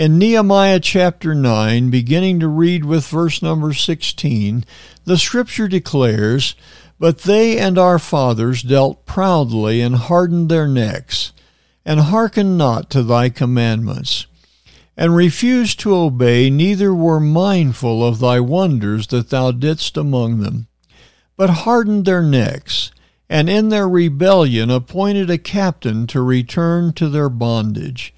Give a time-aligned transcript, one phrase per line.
[0.00, 4.64] In Nehemiah chapter 9, beginning to read with verse number 16,
[5.04, 6.54] the scripture declares,
[6.98, 11.32] But they and our fathers dealt proudly and hardened their necks,
[11.84, 14.26] and hearkened not to thy commandments,
[14.96, 20.66] and refused to obey, neither were mindful of thy wonders that thou didst among them,
[21.36, 22.90] but hardened their necks,
[23.28, 28.14] and in their rebellion appointed a captain to return to their bondage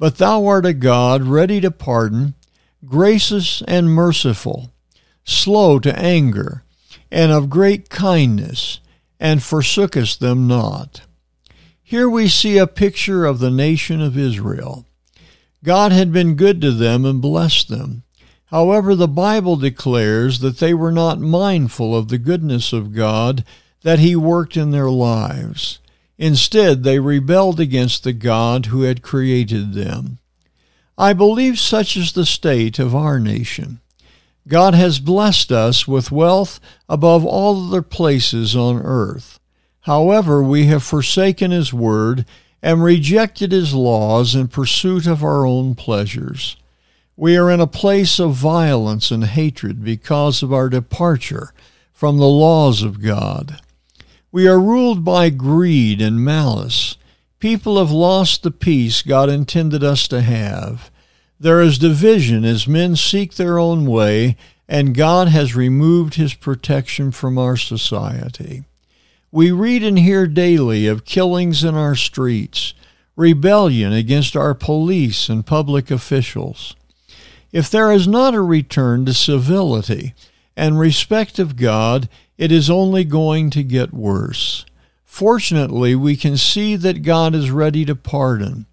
[0.00, 2.34] but thou art a God ready to pardon,
[2.86, 4.72] gracious and merciful,
[5.24, 6.64] slow to anger,
[7.12, 8.80] and of great kindness,
[9.20, 11.02] and forsookest them not.
[11.82, 14.86] Here we see a picture of the nation of Israel.
[15.62, 18.02] God had been good to them and blessed them.
[18.46, 23.44] However, the Bible declares that they were not mindful of the goodness of God
[23.82, 25.78] that He worked in their lives.
[26.20, 30.18] Instead, they rebelled against the God who had created them.
[30.98, 33.80] I believe such is the state of our nation.
[34.46, 39.40] God has blessed us with wealth above all other places on earth.
[39.84, 42.26] However, we have forsaken His word
[42.62, 46.58] and rejected His laws in pursuit of our own pleasures.
[47.16, 51.54] We are in a place of violence and hatred because of our departure
[51.94, 53.62] from the laws of God.
[54.32, 56.96] We are ruled by greed and malice.
[57.40, 60.90] People have lost the peace God intended us to have.
[61.40, 64.36] There is division as men seek their own way,
[64.68, 68.62] and God has removed his protection from our society.
[69.32, 72.72] We read and hear daily of killings in our streets,
[73.16, 76.76] rebellion against our police and public officials.
[77.50, 80.14] If there is not a return to civility
[80.60, 82.06] and respect of God,
[82.36, 84.66] it is only going to get worse.
[85.06, 88.66] Fortunately, we can see that God is ready to pardon.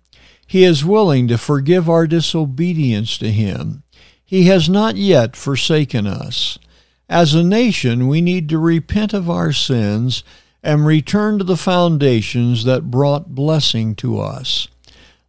[0.45, 3.83] He is willing to forgive our disobedience to Him.
[4.25, 6.59] He has not yet forsaken us.
[7.07, 10.25] As a nation, we need to repent of our sins
[10.61, 14.67] and return to the foundations that brought blessing to us.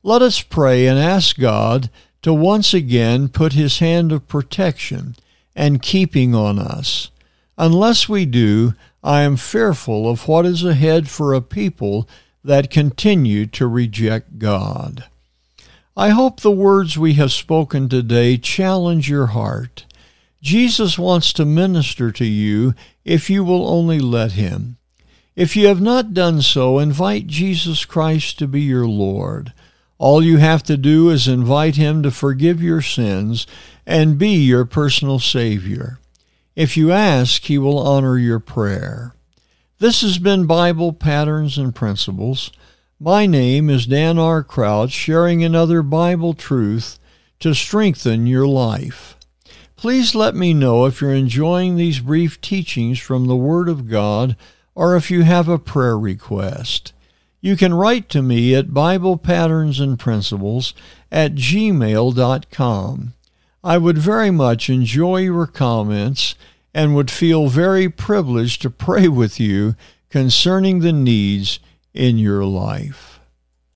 [0.02, 1.88] Let us pray and ask God
[2.22, 5.14] to once again put His hand of protection
[5.58, 7.10] and keeping on us.
[7.58, 12.08] Unless we do, I am fearful of what is ahead for a people
[12.44, 15.06] that continue to reject God.
[15.96, 19.84] I hope the words we have spoken today challenge your heart.
[20.40, 22.74] Jesus wants to minister to you
[23.04, 24.76] if you will only let him.
[25.34, 29.52] If you have not done so, invite Jesus Christ to be your Lord.
[29.98, 33.48] All you have to do is invite him to forgive your sins
[33.84, 35.98] and be your personal Savior.
[36.54, 39.14] If you ask, he will honor your prayer.
[39.80, 42.52] This has been Bible Patterns and Principles.
[43.00, 44.44] My name is Dan R.
[44.44, 46.98] Crouch, sharing another Bible truth
[47.40, 49.16] to strengthen your life.
[49.76, 54.36] Please let me know if you're enjoying these brief teachings from the Word of God
[54.74, 56.92] or if you have a prayer request.
[57.40, 60.74] You can write to me at Bible Patterns and Principles
[61.12, 63.14] at gmail.com.
[63.62, 66.34] I would very much enjoy your comments
[66.74, 69.76] and would feel very privileged to pray with you
[70.10, 71.60] concerning the needs
[71.94, 73.17] in your life.